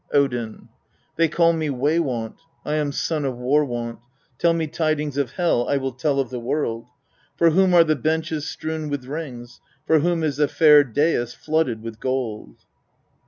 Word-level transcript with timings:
Odin. 0.11 0.53
6.' 0.55 0.67
They 1.17 1.27
call 1.27 1.53
me 1.53 1.69
Way 1.69 1.99
wont 1.99 2.37
I 2.65 2.73
am 2.73 2.91
son 2.91 3.23
of 3.23 3.35
Warwont; 3.35 3.99
tell 4.39 4.51
me 4.51 4.65
tidings 4.65 5.15
of 5.15 5.33
Hel, 5.33 5.69
I 5.69 5.77
will 5.77 5.91
tell 5.91 6.19
of 6.19 6.31
the 6.31 6.39
world. 6.39 6.87
For 7.37 7.51
whom 7.51 7.75
are 7.75 7.83
the 7.83 7.95
benches 7.95 8.49
strewn 8.49 8.89
with 8.89 9.05
rings, 9.05 9.61
for 9.85 9.99
whom 9.99 10.23
is 10.23 10.37
the 10.37 10.47
fair 10.47 10.83
dais 10.83 11.35
flooded 11.35 11.83
with 11.83 11.99
gold 11.99 12.63